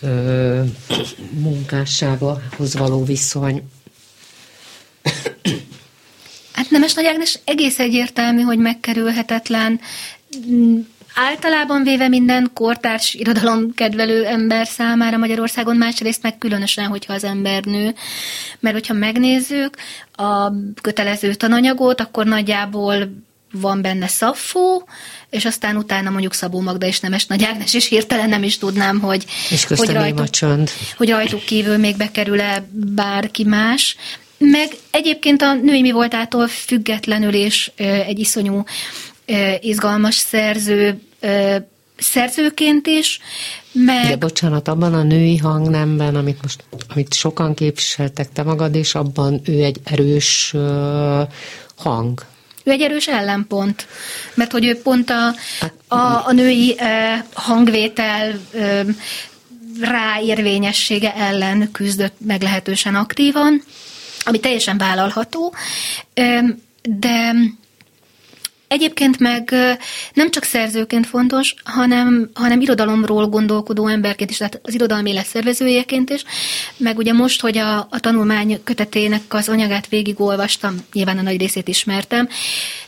[0.00, 0.62] ö,
[1.30, 3.62] munkásságához való viszony,
[6.52, 9.80] Hát Nemes Nagy Ágnes egész egyértelmű, hogy megkerülhetetlen.
[11.14, 17.64] Általában véve minden kortárs irodalom kedvelő ember számára Magyarországon, másrészt meg különösen, hogyha az ember
[17.64, 17.94] nő.
[18.60, 19.76] Mert hogyha megnézzük
[20.12, 23.10] a kötelező tananyagot, akkor nagyjából
[23.52, 24.88] van benne Szaffó,
[25.30, 29.00] és aztán utána mondjuk Szabó Magda és Nemes Nagy Ágnes, és hirtelen nem is tudnám,
[29.00, 30.28] hogy, és hogy, rajtuk,
[30.96, 33.96] hogy rajtuk kívül még bekerül-e bárki más.
[34.38, 38.64] Meg egyébként a női mi voltától függetlenül és egy iszonyú
[39.60, 41.00] izgalmas szerző,
[41.96, 43.20] szerzőként is,
[43.72, 44.08] meg...
[44.08, 49.40] De bocsánat, abban a női hangnemben, amit most, amit sokan képviseltek te magad, és abban
[49.44, 50.60] ő egy erős uh,
[51.76, 52.24] hang.
[52.64, 53.86] Ő egy erős ellenpont,
[54.34, 55.34] mert hogy ő pont a,
[55.94, 58.88] a, a női uh, hangvétel uh,
[59.80, 63.62] ráérvényessége ellen küzdött meglehetősen aktívan,
[64.24, 65.54] ami teljesen vállalható,
[66.82, 67.32] de
[68.70, 69.54] Egyébként meg
[70.14, 76.10] nem csak szerzőként fontos, hanem, hanem irodalomról gondolkodó emberként is, tehát az irodalmi élet szervezőjeként
[76.10, 76.24] is,
[76.76, 81.68] meg ugye most, hogy a, a tanulmány kötetének az anyagát végigolvastam, nyilván a nagy részét
[81.68, 82.28] ismertem,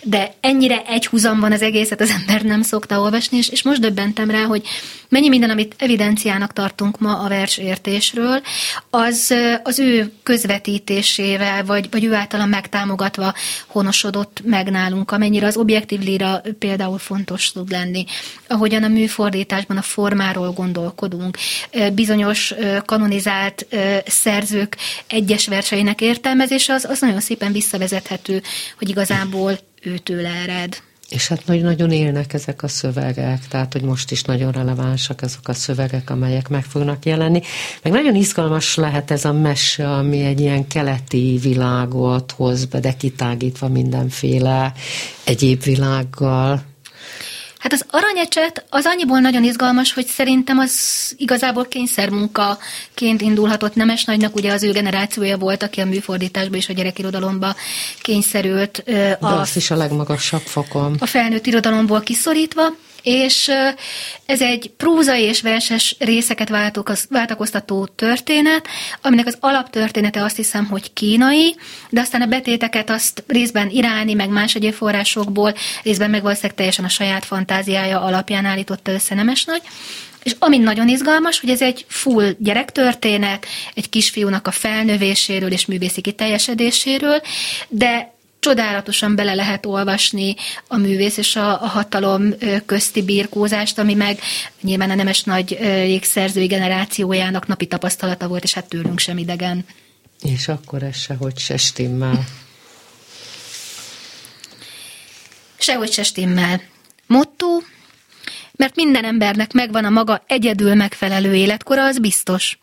[0.03, 4.31] de ennyire egy húzamban az egészet az ember nem szokta olvasni, és, és most döbbentem
[4.31, 4.63] rá, hogy
[5.09, 8.43] mennyi minden, amit evidenciának tartunk ma a versértésről,
[8.91, 13.35] az az ő közvetítésével, vagy, vagy ő általa megtámogatva
[13.67, 18.05] honosodott meg nálunk, amennyire az objektív líra például fontos tud lenni.
[18.49, 21.37] Ahogyan a műfordításban a formáról gondolkodunk,
[21.95, 22.55] bizonyos
[22.85, 23.67] kanonizált
[24.07, 28.43] szerzők egyes verseinek értelmezése az, az nagyon szépen visszavezethető,
[28.79, 30.83] hogy igazából őtől ered.
[31.13, 35.53] És hát nagyon élnek ezek a szövegek, tehát hogy most is nagyon relevánsak ezek a
[35.53, 37.41] szövegek, amelyek meg fognak jelenni.
[37.83, 42.93] Meg nagyon izgalmas lehet ez a mese, ami egy ilyen keleti világot hoz be, de
[42.93, 44.73] kitágítva mindenféle
[45.25, 46.72] egyéb világgal.
[47.63, 50.73] Hát az aranyecset az annyiból nagyon izgalmas, hogy szerintem az
[51.17, 56.73] igazából kényszermunkaként indulhatott Nemes Nagynak, ugye az ő generációja volt, aki a műfordításba és a
[56.73, 57.55] gyerekirodalomba
[58.01, 58.83] kényszerült.
[58.87, 60.97] De a, azt is a legmagasabb fokon.
[60.99, 62.63] A felnőtt irodalomból kiszorítva,
[63.03, 63.51] és
[64.27, 66.49] ez egy prózai és verses részeket
[67.09, 68.67] váltakoztató történet,
[69.03, 71.57] aminek az alaptörténete azt hiszem, hogy kínai,
[71.91, 76.85] de aztán a betéteket azt részben iráni, meg más egyéb forrásokból, részben meg valószínűleg teljesen
[76.85, 79.63] a saját fantáziája alapján állította össze Nemes Nagy.
[80.23, 86.01] És ami nagyon izgalmas, hogy ez egy full gyerektörténet, egy kisfiúnak a felnövéséről és művészi
[86.01, 87.23] kiteljesedéséről,
[87.69, 88.12] de
[88.43, 90.35] csodálatosan bele lehet olvasni
[90.69, 92.35] a művész és a, a hatalom
[92.67, 94.19] közti birkózást, ami meg
[94.61, 99.65] nyilván a nemes nagy jégszerzői generációjának napi tapasztalata volt, és hát tőlünk sem idegen.
[100.23, 102.25] És akkor ez sehogy se stimmel.
[105.59, 106.63] Sehogy se stimmel.
[107.07, 107.47] Motto,
[108.53, 112.59] mert minden embernek megvan a maga egyedül megfelelő életkora, az biztos.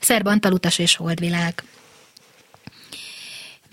[0.00, 1.62] Szerbantal utas és holdvilág.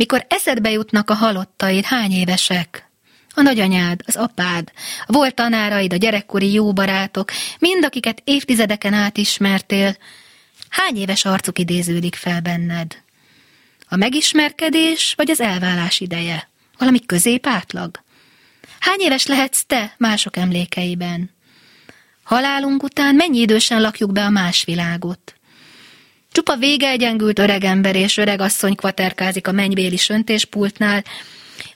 [0.02, 2.90] Mikor eszedbe jutnak a halottaid, hány évesek?
[3.34, 4.72] A nagyanyád, az apád,
[5.06, 9.98] a volt tanáraid, a gyerekkori jó barátok, mind akiket évtizedeken át ismertél,
[10.70, 13.02] hány éves arcuk idéződik fel benned?
[13.90, 16.50] A megismerkedés vagy az elválás ideje?
[16.78, 18.04] Valami középátlag?
[18.80, 21.30] Hány éves lehetsz te mások emlékeiben?
[22.24, 25.36] Halálunk után mennyi idősen lakjuk be a más világot?
[26.32, 31.04] Csupa vége egyengült öregember és öregasszony kvaterkázik a mennybéli söntéspultnál,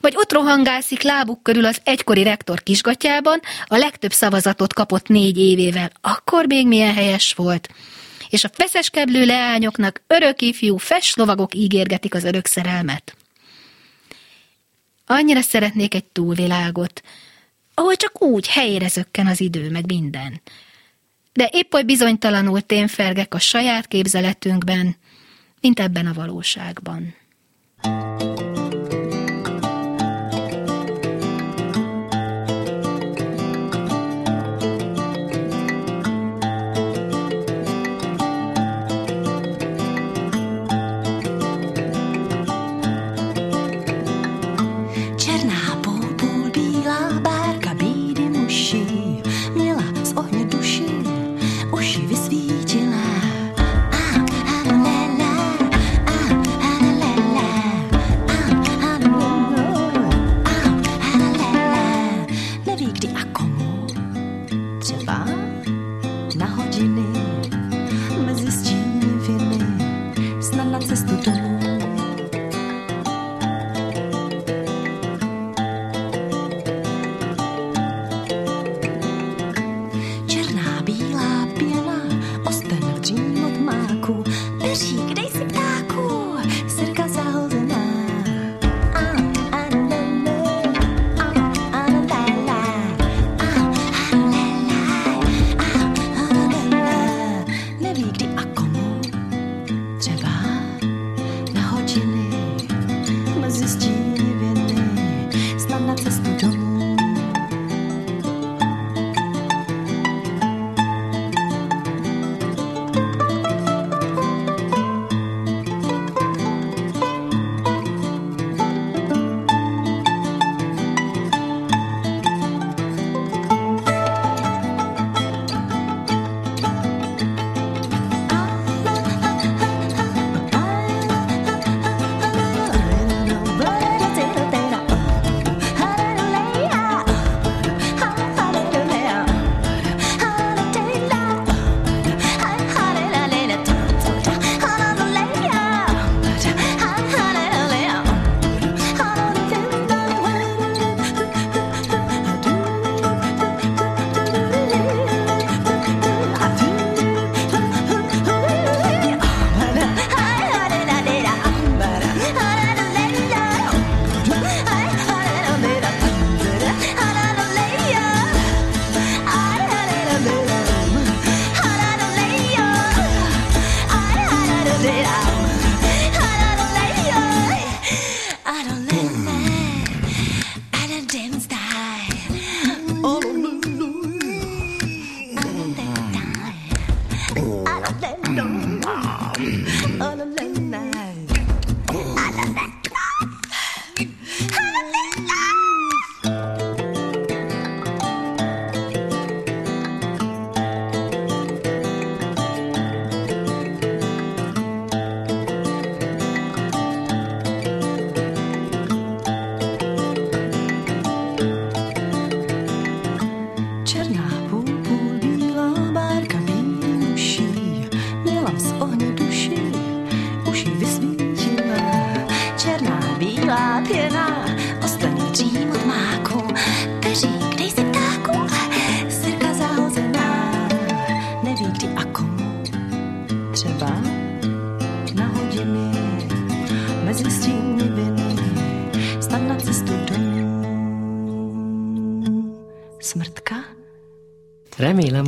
[0.00, 5.90] vagy ott rohangászik lábuk körül az egykori rektor kisgatyában, a legtöbb szavazatot kapott négy évével.
[6.00, 7.68] Akkor még milyen helyes volt.
[8.28, 10.76] És a feszeskeblő leányoknak örök ifjú
[11.14, 13.16] lovagok ígérgetik az örök szerelmet.
[15.06, 17.02] Annyira szeretnék egy túlvilágot,
[17.74, 20.40] ahol csak úgy helyére zökken az idő, meg minden
[21.36, 24.96] de épp oly bizonytalanul témfergek a saját képzeletünkben,
[25.60, 27.14] mint ebben a valóságban.
[27.82, 28.55] thank you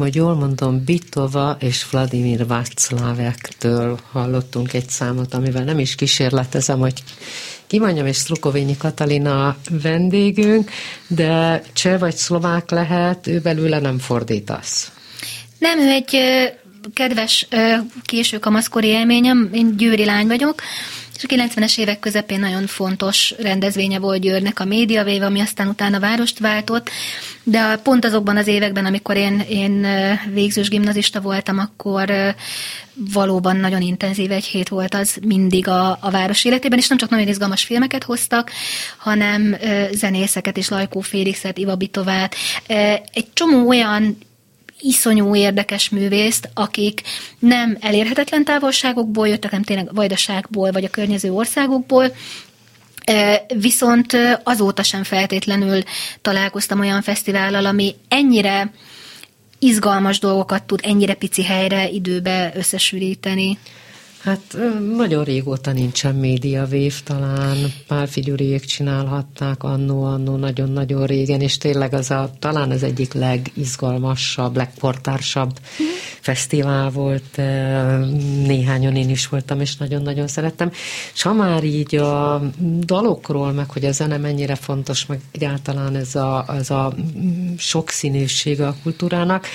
[0.08, 7.02] hogy jól mondom, Bitova és Vladimir Václavektől hallottunk egy számot, amivel nem is kísérletezem, hogy
[7.66, 10.70] kimondjam, és Strukovényi Katalina vendégünk,
[11.06, 14.92] de cseh vagy szlovák lehet, ő belőle nem fordítasz.
[15.58, 16.18] Nem, ő egy
[16.94, 17.48] kedves
[18.02, 20.62] késő kamaszkori élményem, én győri lány vagyok,
[21.18, 26.00] és a 90-es évek közepén nagyon fontos rendezvénye volt Győrnek a médiavéve, ami aztán utána
[26.00, 26.90] várost váltott,
[27.42, 29.86] de pont azokban az években, amikor én, én
[30.32, 32.34] végzős gimnazista voltam, akkor
[33.12, 37.10] valóban nagyon intenzív egy hét volt az mindig a, a város életében, és nem csak
[37.10, 38.50] nagyon izgalmas filmeket hoztak,
[38.96, 39.56] hanem
[39.92, 41.76] zenészeket is, Lajkó Félixet, Iva
[43.12, 44.18] egy csomó olyan
[44.80, 47.02] iszonyú érdekes művészt, akik
[47.38, 52.12] nem elérhetetlen távolságokból jöttek, nem tényleg vajdaságból, vagy a környező országokból,
[53.54, 55.82] Viszont azóta sem feltétlenül
[56.22, 58.72] találkoztam olyan fesztivállal, ami ennyire
[59.58, 63.58] izgalmas dolgokat tud ennyire pici helyre, időbe összesűríteni.
[64.28, 64.56] Hát
[64.96, 67.56] nagyon régóta nincsen médiavév, talán
[67.86, 75.50] Pál Figyuriék csinálhatták annó-annó nagyon-nagyon régen, és tényleg az a, talán az egyik legizgalmasabb, legportársabb
[75.50, 75.86] mm.
[76.20, 77.36] fesztivál volt.
[78.46, 80.70] Néhányan én is voltam, és nagyon-nagyon szerettem.
[81.14, 82.42] És ha már így a
[82.80, 86.94] dalokról, meg hogy a zene mennyire fontos, meg egyáltalán ez a, ez a
[87.56, 89.46] sokszínűsége a kultúrának,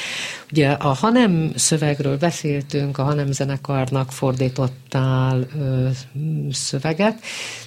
[0.52, 5.90] ugye a hanem szövegről beszéltünk, a hanem zenekarnak fordít fordítottál ö,
[6.52, 7.22] szöveget,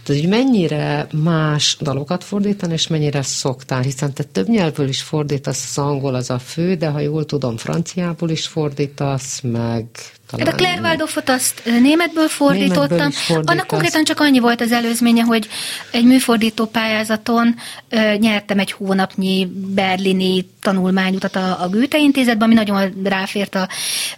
[0.04, 5.76] tehát hogy mennyire más dalokat fordítani, és mennyire szoktál, hiszen te több nyelvből is fordítasz,
[5.76, 9.86] az angol az a fő, de ha jól tudom, franciából is fordítasz, meg
[10.26, 10.46] talán...
[10.46, 12.88] A Claire Waldorfot azt németből fordítottam.
[12.88, 15.48] Németből Annak konkrétan csak annyi volt az előzménye, hogy
[15.90, 17.54] egy műfordító pályázaton
[17.88, 23.68] ö, nyertem egy hónapnyi berlini tanulmányutat a, a Goethe intézetben, ami nagyon ráfért a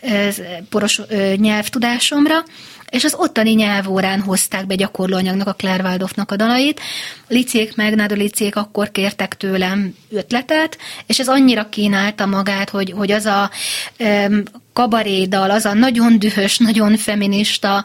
[0.03, 0.29] ö,
[0.69, 2.45] poros ö, nyelvtudásomra,
[2.91, 6.81] és az ottani nyelvórán hozták be gyakorlóanyagnak a Claire Waldorfnak a dalait.
[7.29, 13.11] Licék meg, Náda licék akkor kértek tőlem ötletet, és ez annyira kínálta magát, hogy, hogy
[13.11, 13.51] az a
[13.99, 14.43] um,
[14.79, 17.85] kabarédal, az a nagyon dühös, nagyon feminista,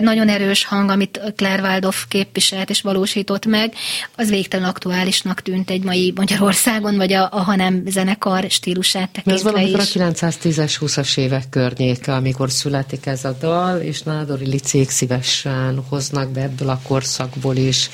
[0.00, 3.74] nagyon erős hang, amit Claire Waldorf képviselt és valósított meg,
[4.16, 9.42] az végtelen aktuálisnak tűnt egy mai Magyarországon, vagy a, a hanem zenekar stílusát tekintve Ez
[9.42, 9.96] valamikor is.
[9.96, 16.30] a 910-es, 20-as évek környéke, amikor születik ez a dal, és Nádori Licék szívesen hoznak
[16.30, 17.90] be ebből a korszakból is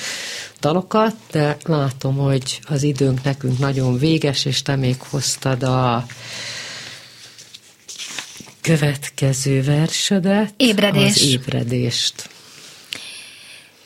[0.60, 6.06] dalokat, de látom, hogy az időnk nekünk nagyon véges, és te még hoztad a
[8.62, 10.54] következő versedet.
[10.56, 11.14] Ébredés.
[11.14, 12.28] Az ébredést.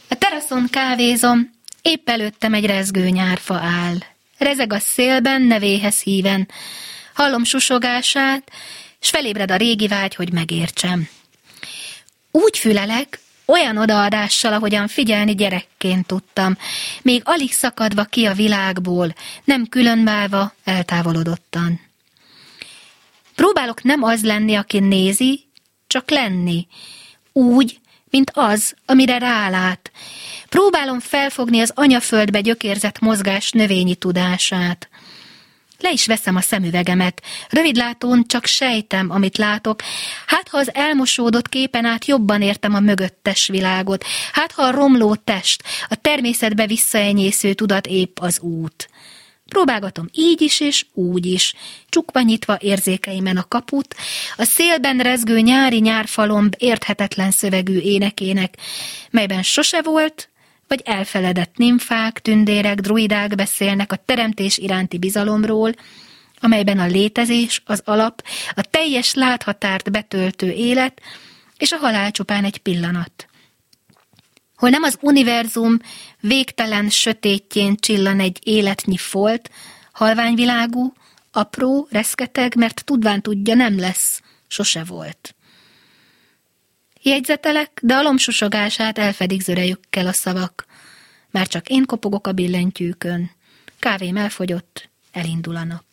[0.09, 1.51] A teraszon kávézom,
[1.83, 3.97] épp előttem egy rezgő nyárfa áll.
[4.39, 6.49] Rezeg a szélben, nevéhez híven.
[7.15, 8.51] Hallom susogását,
[9.01, 11.09] s felébred a régi vágy, hogy megértsem.
[12.31, 16.57] Úgy fülelek, olyan odaadással, ahogyan figyelni gyerekként tudtam,
[17.03, 19.15] még alig szakadva ki a világból,
[19.45, 21.86] nem különválva, eltávolodottan.
[23.37, 25.49] Próbálok nem az lenni, aki nézi,
[25.87, 26.67] csak lenni.
[27.33, 27.81] Úgy,
[28.11, 29.91] mint az, amire rálát.
[30.49, 34.89] Próbálom felfogni az anyaföldbe gyökérzett mozgás növényi tudását.
[35.79, 37.23] Le is veszem a szemüvegemet.
[37.49, 39.81] Rövidlátón csak sejtem, amit látok.
[40.27, 44.05] Hát, ha az elmosódott képen át jobban értem a mögöttes világot.
[44.33, 48.89] Hát, ha a romló test, a természetbe visszaenyésző tudat épp az út.
[49.49, 51.55] Próbálgatom így is és úgy is,
[51.89, 53.95] csukva nyitva érzékeimen a kaput,
[54.37, 58.57] a szélben rezgő nyári nyárfalomb érthetetlen szövegű énekének,
[59.11, 60.29] melyben sose volt,
[60.69, 65.75] vagy elfeledett nimfák, tündérek, druidák beszélnek a teremtés iránti bizalomról,
[66.41, 68.25] amelyben a létezés, az alap,
[68.55, 71.01] a teljes láthatárt betöltő élet,
[71.59, 73.29] és a halál csupán egy pillanat
[74.57, 75.79] hol nem az univerzum
[76.21, 79.51] végtelen sötétjén csillan egy életnyi folt,
[79.93, 80.93] halványvilágú,
[81.33, 85.35] apró, reszketeg, mert tudván tudja, nem lesz, sose volt.
[87.03, 90.67] Jegyzetelek, de a lomsusogását elfedik zörejükkel a szavak.
[91.31, 93.31] Már csak én kopogok a billentyűkön.
[93.79, 95.85] Kávém elfogyott, elindul a nap.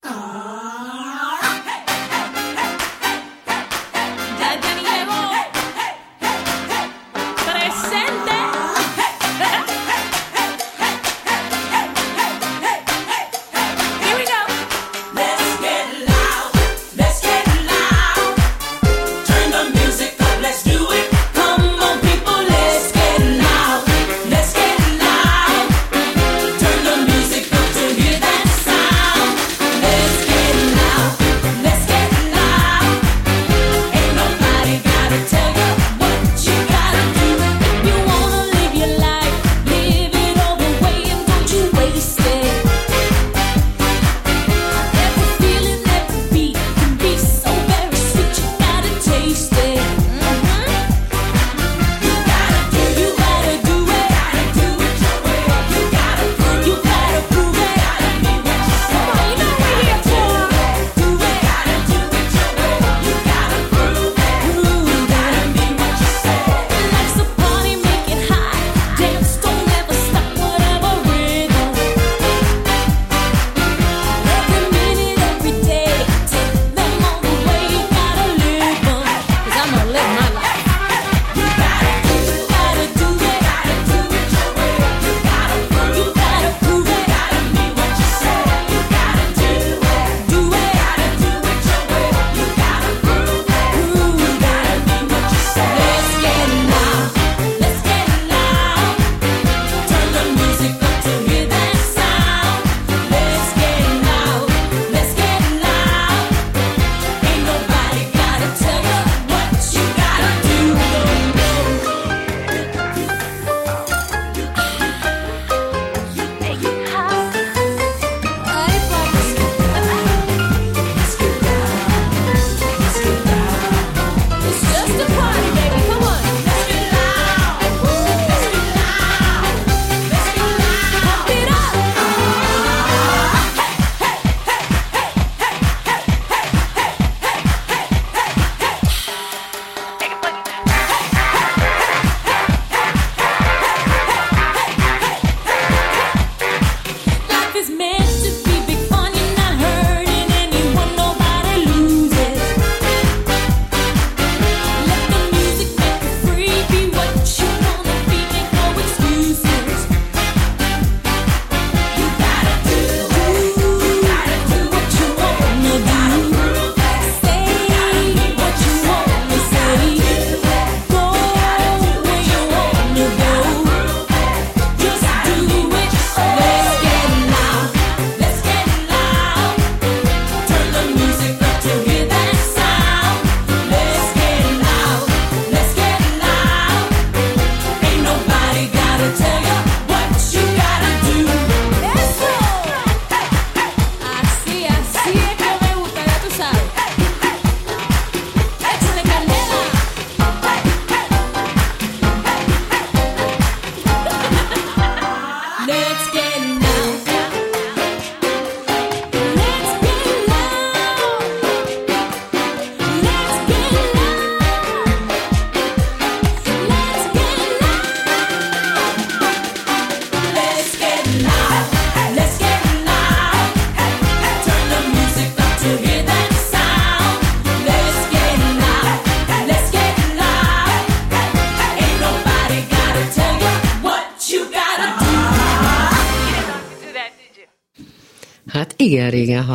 [0.00, 0.53] Ah.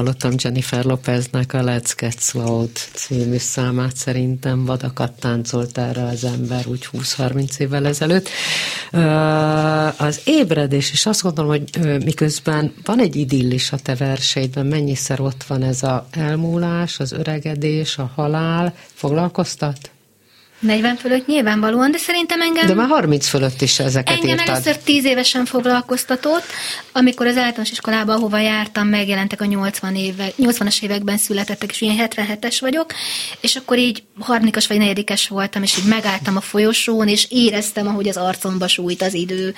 [0.09, 6.67] Hallottam Jennifer Lopeznek a Let's Get Slowed című számát, szerintem vadakat táncolt erre az ember
[6.67, 8.29] úgy 20-30 évvel ezelőtt.
[9.97, 15.43] Az ébredés, és azt gondolom, hogy miközben van egy idillis a te verseidben, mennyiszer ott
[15.43, 19.91] van ez a elmúlás, az öregedés, a halál, foglalkoztat?
[20.59, 22.67] 40 fölött nyilvánvalóan, de szerintem engem...
[22.67, 24.47] De már 30 fölött is ezeket Engem írtad.
[24.47, 26.43] először 10 évesen foglalkoztatott,
[26.91, 32.09] amikor az általános iskolába, ahova jártam, megjelentek a 80 éve, 80-as években születettek, és ilyen
[32.09, 32.93] 77-es vagyok,
[33.41, 38.07] és akkor így harmadikas vagy negyedikes voltam, és így megálltam a folyosón, és éreztem, ahogy
[38.07, 39.53] az arcomba sújt az idő.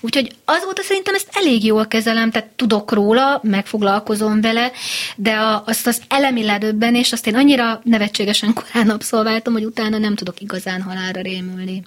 [0.00, 4.72] Úgyhogy azóta szerintem ezt elég jól kezelem, tehát tudok róla, megfoglalkozom vele,
[5.16, 10.14] de a, azt az elemi ledöbbenés, azt én annyira nevetségesen korán abszolváltam, hogy utána nem
[10.14, 11.84] tudok igazán halálra rémülni.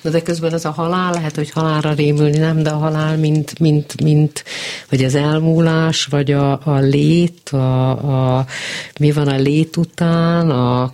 [0.00, 3.58] Na de közben az a halál, lehet, hogy halálra rémülni nem, de a halál, mint,
[3.58, 4.44] mint, mint
[4.88, 7.90] vagy az elmúlás, vagy a, a lét, a,
[8.38, 8.46] a,
[9.00, 10.92] mi van a lét után, a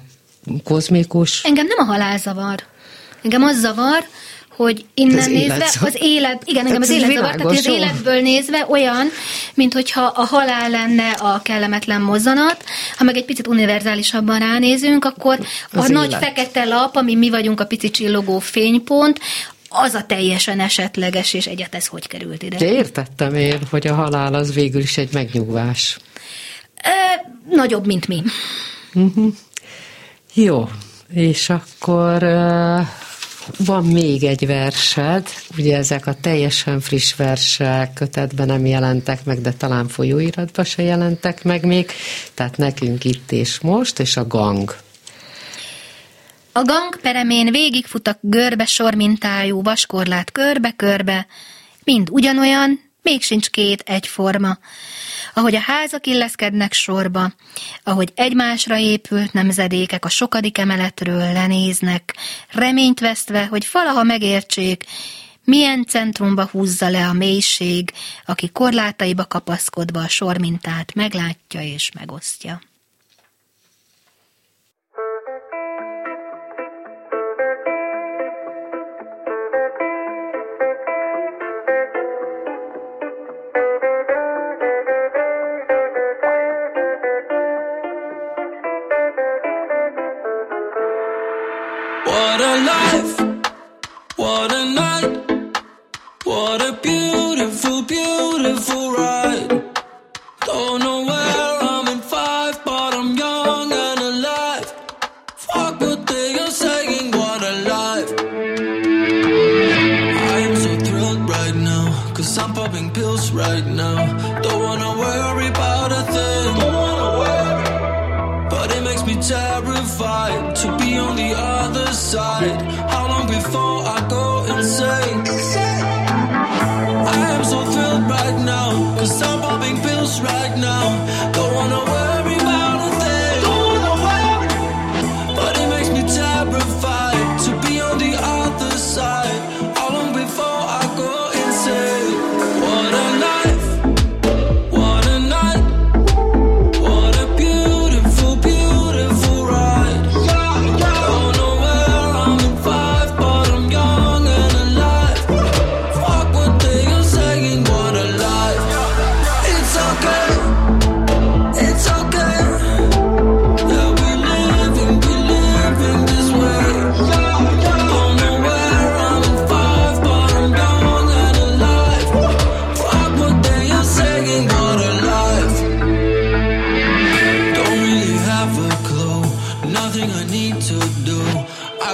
[0.65, 1.45] kozmikus.
[1.45, 2.63] Engem nem a halál zavar.
[3.23, 4.05] Engem az zavar,
[4.63, 8.21] hogy innen az nézve, élet az élet, igen, engem az élet zavar, tehát az életből
[8.21, 9.09] nézve olyan,
[9.55, 12.65] mint hogyha a halál lenne a kellemetlen mozzanat,
[12.97, 15.39] ha meg egy picit univerzálisabban ránézünk, akkor
[15.73, 16.09] az a élet.
[16.09, 19.21] nagy fekete lap, ami mi vagyunk a pici csillogó fénypont,
[19.69, 22.57] az a teljesen esetleges, és egyet ez hogy került ide.
[22.57, 25.99] De értettem én, hogy a halál az végül is egy megnyugvás.
[26.85, 28.23] Ö, nagyobb, mint mi.
[28.95, 29.35] Uh-huh.
[30.35, 30.69] Jó,
[31.13, 32.87] és akkor uh,
[33.59, 35.29] van még egy versed,
[35.59, 41.45] ugye ezek a teljesen friss versek kötetben nem jelentek meg, de talán folyóiratban se jelentek
[41.45, 41.91] meg még,
[42.35, 44.77] tehát nekünk itt és most, és a gang.
[46.53, 51.27] A gang peremén végigfut a görbe sormintájú vaskorlát körbe-körbe,
[51.85, 54.59] mind ugyanolyan, még sincs két egyforma
[55.35, 57.33] ahogy a házak illeszkednek sorba,
[57.85, 62.17] ahogy egymásra épült nemzedékek a sokadik emeletről lenéznek,
[62.51, 64.85] reményt vesztve, hogy valaha megértsék,
[65.45, 67.93] milyen centrumba húzza le a mélység,
[68.27, 72.61] aki korlátaiba kapaszkodva a sormintát meglátja és megosztja.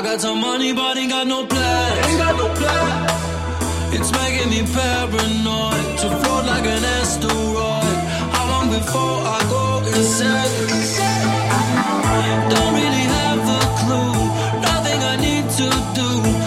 [0.06, 2.06] got some money, but ain't got no plans.
[2.06, 3.06] Ain't got no plan.
[3.96, 7.98] It's making me paranoid to float like an asteroid.
[8.34, 9.62] How long before I go
[9.94, 10.52] insane?
[12.52, 14.14] Don't really have a clue.
[14.68, 16.45] Nothing I need to do.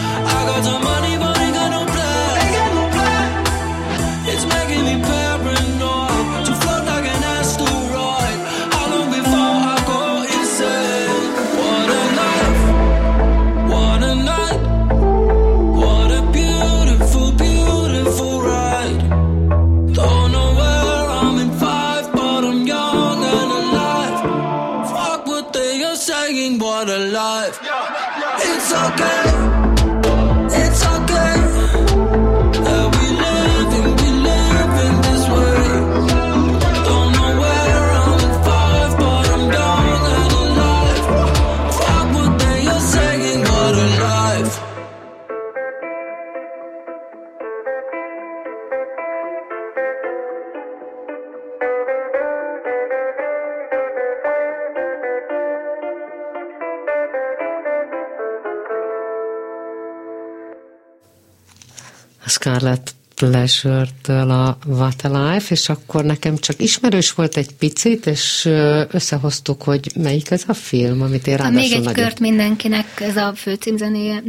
[63.19, 68.49] Pleasure-től a What a Life, és akkor nekem csak ismerős volt egy picit, és
[68.91, 72.03] összehoztuk, hogy melyik ez a film, amit én ráadásul Még egy nagyon...
[72.03, 74.23] kört mindenkinek, ez a főcímzenéje.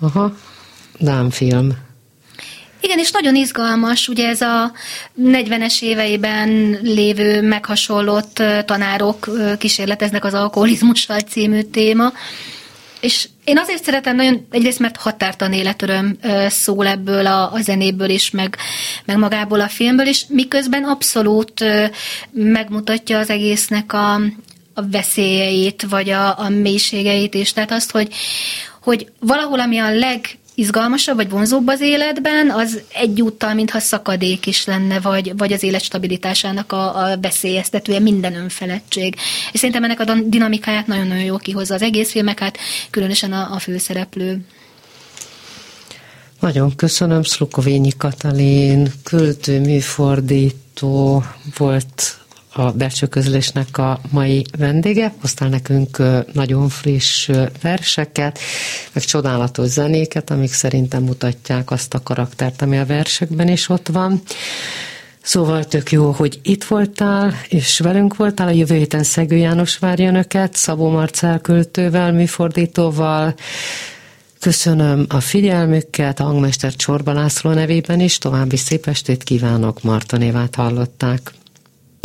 [0.00, 0.36] Aha,
[0.98, 1.72] dámfilm.
[2.80, 4.72] Igen, és nagyon izgalmas, ugye ez a
[5.22, 9.28] 40-es éveiben lévő meghasonlott tanárok
[9.58, 12.12] kísérleteznek az alkoholizmussal című téma,
[13.04, 18.30] és én azért szeretem nagyon, egyrészt mert határtan életöröm szól ebből a, a zenéből is,
[18.30, 18.56] meg,
[19.04, 21.64] meg magából a filmből is, miközben abszolút
[22.30, 24.14] megmutatja az egésznek a,
[24.74, 27.52] a veszélyeit, vagy a, a mélységeit is.
[27.52, 28.14] Tehát azt, hogy,
[28.82, 34.64] hogy valahol, ami a leg izgalmasabb vagy vonzóbb az életben, az egyúttal, mintha szakadék is
[34.64, 39.16] lenne, vagy, vagy az élet stabilitásának a, a veszélyeztetője, minden önfeledtség.
[39.52, 42.58] És szerintem ennek a dinamikáját nagyon-nagyon jól kihozza az egész filmek, hát
[42.90, 44.40] különösen a, a főszereplő.
[46.40, 51.24] Nagyon köszönöm, Szlukovényi Katalin, költő, műfordító
[51.56, 52.18] volt
[52.56, 56.02] a belső közlésnek a mai vendége, hoztál nekünk
[56.32, 57.30] nagyon friss
[57.62, 58.38] verseket,
[58.92, 64.22] meg csodálatos zenéket, amik szerintem mutatják azt a karaktert, ami a versekben is ott van.
[65.22, 68.48] Szóval tök jó, hogy itt voltál, és velünk voltál.
[68.48, 73.34] A jövő héten Szegő János várja önöket, Szabó Marcel költővel, műfordítóval.
[74.40, 78.18] Köszönöm a figyelmüket, a hangmester Csorba László nevében is.
[78.18, 81.32] További szép estét kívánok, Marta névát hallották.